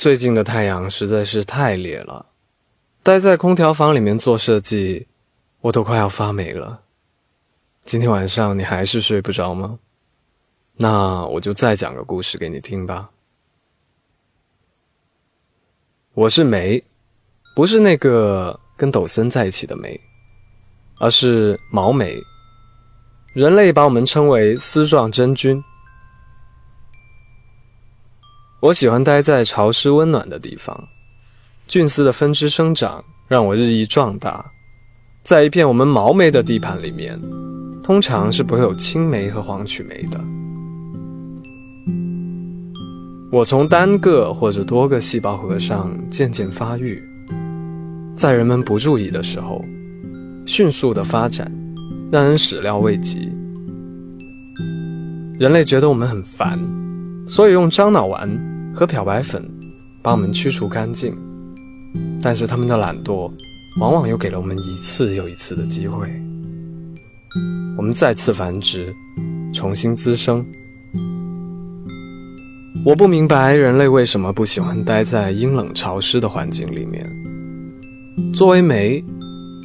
[0.00, 2.24] 最近的太阳实在是太烈了，
[3.02, 5.06] 待在空调房里面做设计，
[5.60, 6.80] 我都快要发霉了。
[7.84, 9.78] 今天晚上你还是睡不着吗？
[10.78, 13.10] 那我就再讲个故事给你听吧。
[16.14, 16.82] 我是梅，
[17.54, 20.00] 不是那个跟抖森在一起的梅，
[20.96, 22.18] 而是毛梅。
[23.34, 25.62] 人类把我们称为丝状真菌。
[28.60, 30.88] 我喜欢待在潮湿温暖的地方，
[31.66, 34.44] 菌丝的分支生长让我日益壮大。
[35.22, 37.18] 在一片我们毛霉的地盘里面，
[37.82, 40.20] 通常是不会有青霉和黄曲霉的。
[43.32, 47.02] 我从单个或者多个细胞核上渐渐发育，
[48.14, 49.58] 在人们不注意的时候，
[50.44, 51.50] 迅速的发展，
[52.12, 53.32] 让人始料未及。
[55.38, 56.58] 人类觉得我们很烦，
[57.30, 58.28] 所以用樟脑丸。
[58.72, 59.44] 和漂白粉
[60.00, 61.12] 把我们驱除干净，
[62.22, 63.30] 但是他们的懒惰
[63.80, 66.08] 往往又给了我们一次又一次的机会。
[67.76, 68.94] 我们再次繁殖，
[69.52, 70.46] 重新滋生。
[72.84, 77.04] 我不明白人类为什么不喜欢待在阴冷潮湿的环境里面。
[78.32, 79.04] 作为酶，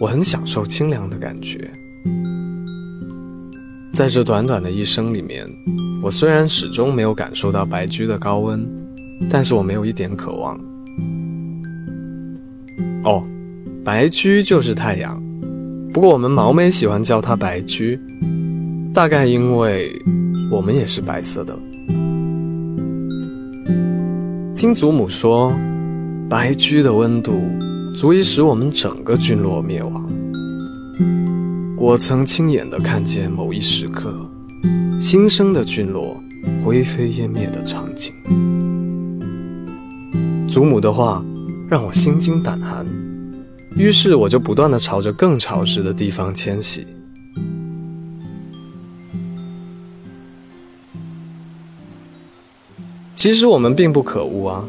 [0.00, 1.70] 我很享受清凉的感觉。
[3.94, 5.46] 在这短短的一生里面，
[6.08, 8.66] 我虽然始终没有感受到白居的高温。
[9.28, 10.58] 但是我没有一点渴望。
[13.04, 13.22] 哦，
[13.84, 15.20] 白居就是太阳，
[15.92, 18.00] 不过我们毛妹喜欢叫它白居，
[18.94, 19.92] 大概因为
[20.50, 21.54] 我们也是白色的。
[24.56, 25.52] 听祖母说，
[26.30, 27.42] 白居的温度
[27.94, 30.08] 足以使我们整个菌落灭亡。
[31.76, 34.27] 我曾亲眼的看见某一时刻，
[35.00, 36.22] 新生的菌落
[36.64, 38.12] 灰飞烟灭的场景。
[40.48, 41.24] 祖母的话
[41.70, 42.86] 让我心惊胆寒，
[43.76, 46.86] 于是我就不断的朝着更潮湿的地方迁徙。
[53.14, 54.64] 其实我们并不可恶啊，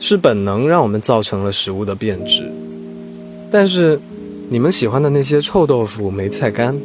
[0.00, 2.50] 是本能让我们造成了食物的变质。
[3.50, 3.98] 但是，
[4.48, 6.76] 你们喜欢的那些臭豆腐、梅菜干，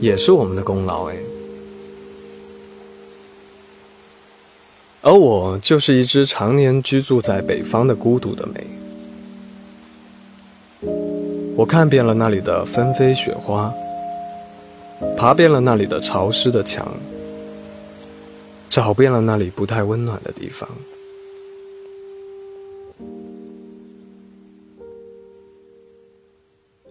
[0.00, 1.16] 也是我们的功劳哎。
[5.08, 8.66] 而我就是一只常年居住在北方的孤独的梅。
[11.56, 13.72] 我看遍了那里的纷飞雪花，
[15.16, 16.86] 爬遍了那里的潮湿的墙，
[18.68, 20.68] 找遍了那里不太温暖的地方。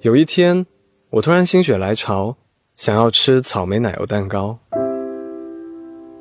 [0.02, 0.66] 有一天，
[1.12, 2.36] 我突然心血来潮，
[2.78, 4.58] 想要吃草莓奶油蛋糕，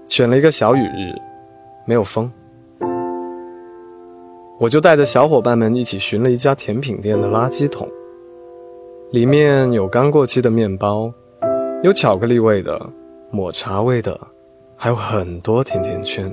[0.08, 1.25] 选了一个小雨日。
[1.88, 2.28] 没有风，
[4.58, 7.88] 我就带着小伙伴们一起寻了一家甜品店的垃圾桶，
[9.12, 11.12] 里面有刚过期的面包，
[11.84, 12.84] 有巧克力味的、
[13.30, 14.18] 抹茶味的，
[14.76, 16.28] 还有很多甜甜圈。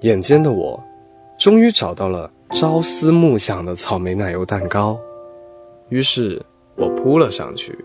[0.00, 0.82] 眼尖的我，
[1.38, 4.98] 终于找到了朝思暮想的草莓奶油蛋糕，
[5.90, 6.42] 于是
[6.74, 7.78] 我扑了上去。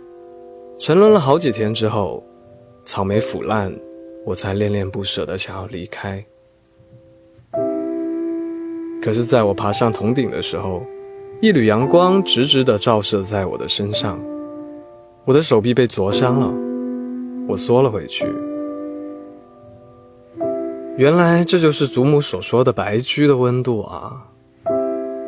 [0.79, 2.23] 沉沦了好几天之后，
[2.85, 3.71] 草莓腐烂，
[4.25, 6.25] 我才恋恋不舍地想要离开。
[9.01, 10.83] 可是，在我爬上铜顶的时候，
[11.41, 14.19] 一缕阳光直直地照射在我的身上，
[15.25, 16.53] 我的手臂被灼伤了，
[17.47, 18.27] 我缩了回去。
[20.97, 24.25] 原来这就是祖母所说的白居的温度啊！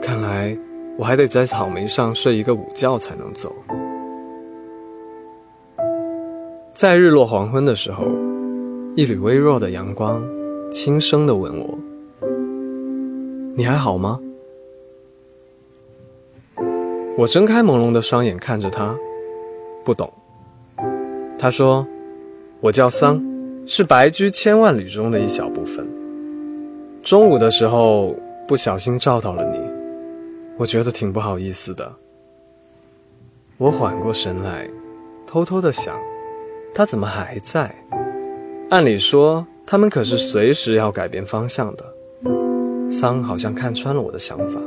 [0.01, 0.57] 看来
[0.97, 3.55] 我还得在草莓上睡一个午觉才能走。
[6.73, 8.03] 在日落黄昏的时候，
[8.97, 10.21] 一缕微弱的阳光
[10.73, 11.79] 轻声地问我。
[13.55, 14.19] 你还好吗？
[17.17, 18.95] 我睁开朦胧的双眼看着他，
[19.83, 20.11] 不懂。
[21.37, 21.85] 他说
[22.61, 23.21] ：“我叫桑，
[23.67, 25.85] 是白驹千万缕中的一小部分。
[27.03, 28.15] 中午的时候
[28.47, 29.59] 不小心照到了你，
[30.57, 31.91] 我觉得挺不好意思的。”
[33.57, 34.67] 我缓过神来，
[35.27, 35.95] 偷偷的想，
[36.73, 37.75] 他怎么还在？
[38.69, 41.85] 按理说，他们可是随时要改变方向的。
[42.91, 44.59] 桑好像看穿了我的想法，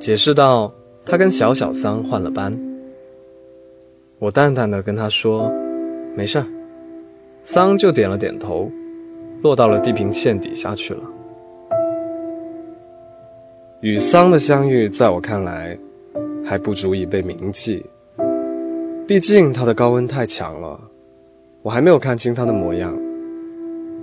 [0.00, 0.74] 解释道
[1.06, 2.52] ：“他跟小小桑换了班。”
[4.18, 5.48] 我淡淡的跟他说
[6.16, 6.46] ：“没事儿。”
[7.44, 8.68] 桑就点了点头，
[9.42, 11.00] 落到了地平线底下去了。
[13.80, 15.78] 与桑的相遇，在我看来，
[16.44, 17.86] 还不足以被铭记。
[19.06, 20.80] 毕竟他的高温太强了，
[21.62, 22.92] 我还没有看清他的模样。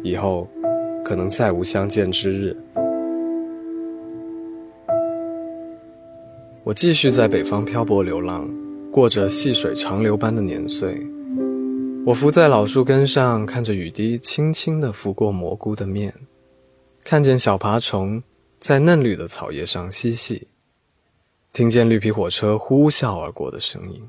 [0.01, 0.47] 以后，
[1.03, 2.55] 可能再无相见之日。
[6.65, 8.49] 我继续在北方漂泊流浪，
[8.89, 11.05] 过着细水长流般的年岁。
[12.05, 16.13] 我伏在老树根上，看着雨滴轻轻地拂过蘑菇的面，
[17.03, 18.23] 看见小爬虫
[18.59, 20.47] 在嫩绿的草叶上嬉戏，
[21.51, 24.01] 听见绿皮火车呼啸而过的声音。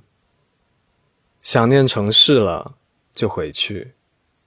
[1.42, 2.76] 想念城市了，
[3.12, 3.88] 就回去；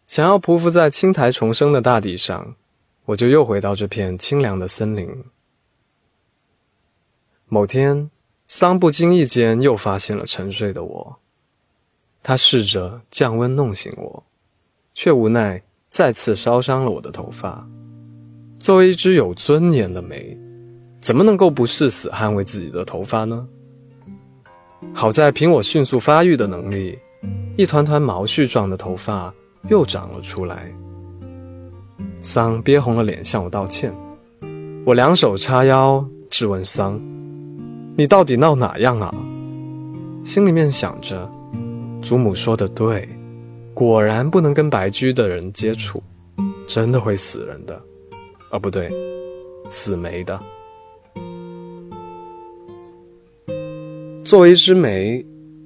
[0.08, 2.56] 想要匍匐在青苔重生的大地上，
[3.04, 5.14] 我就又回到这片清凉的森林。
[7.50, 8.12] 某天，
[8.46, 11.18] 桑不经意间又发现了沉睡的我。
[12.22, 14.24] 他试着降温弄醒我，
[14.94, 17.66] 却无奈再次烧伤了我的头发。
[18.60, 20.38] 作为一只有尊严的梅，
[21.00, 23.48] 怎么能够不誓死捍卫自己的头发呢？
[24.94, 27.00] 好在凭我迅速发育的能力，
[27.56, 29.34] 一团团毛絮状的头发
[29.70, 30.70] 又长了出来。
[32.20, 33.96] 桑憋红了脸向我道歉，
[34.86, 37.00] 我两手叉腰质问桑
[37.98, 39.14] ：“你到底闹哪样啊？”
[40.24, 41.30] 心里面想着。
[42.00, 43.10] 祖母说的对，
[43.74, 46.02] 果然不能跟白居的人接触，
[46.68, 47.82] 真的会死人的。
[48.52, 48.90] 哦，不对，
[49.68, 50.40] 死梅的。
[54.24, 55.26] 作为一只梅，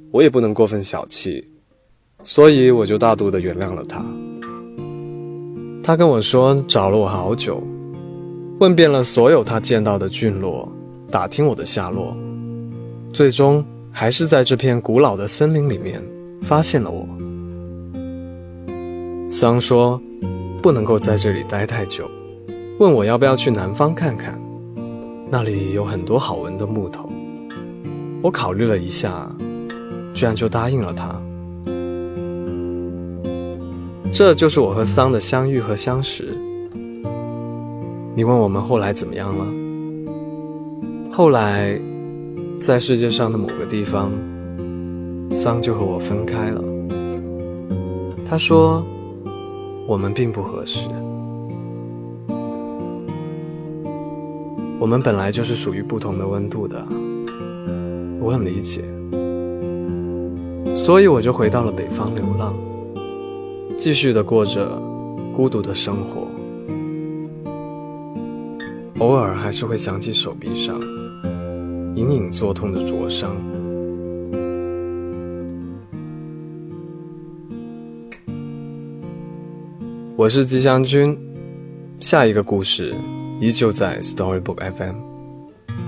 [0.10, 1.46] 我也不能过分小气，
[2.24, 4.04] 所以我就大度的原谅了他。
[5.84, 7.62] 他跟我说找了我好久，
[8.60, 10.72] 问遍了所有他见到的菌落，
[11.12, 12.16] 打听我的下落，
[13.12, 16.02] 最终还是在这片古老的森林里面。
[16.44, 17.08] 发现了我，
[19.30, 20.02] 桑说
[20.60, 22.10] 不能够在这里待太久，
[22.80, 24.42] 问我要不要去南方看看，
[25.30, 27.08] 那里有很多好闻的木头。
[28.24, 29.30] 我考虑了一下，
[30.16, 31.22] 居然就答应了他。
[34.12, 36.36] 这就是我和桑的相遇和相识。
[38.16, 39.46] 你问我们后来怎么样了？
[41.14, 41.80] 后来，
[42.60, 44.12] 在世界上的某个地方。
[45.30, 46.62] 桑就和我分开了。
[48.26, 48.84] 他说
[49.88, 50.90] ：“我们并不合适，
[54.78, 56.86] 我们本来就是属于不同的温度的。”
[58.20, 58.84] 我很理解，
[60.76, 62.54] 所以我就回到了北方流浪，
[63.78, 64.68] 继续的过着
[65.34, 66.28] 孤独的生活。
[69.00, 70.78] 偶尔还是会想起手臂上
[71.94, 73.36] 隐隐作痛的灼伤。
[80.16, 81.18] 我是吉祥君，
[82.00, 82.96] 下一个故事
[83.42, 84.96] 依旧在 Storybook FM，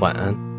[0.02, 0.53] 晚安。